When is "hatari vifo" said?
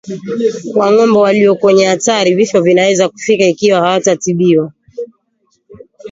1.85-2.61